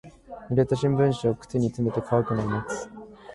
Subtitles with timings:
[0.49, 2.89] 濡れた新聞紙を靴に詰めて乾くのを待つ。